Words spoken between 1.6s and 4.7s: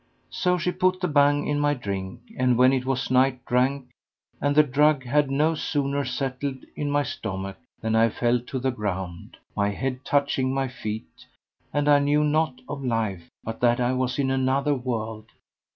drink, and when it was night I drank, and the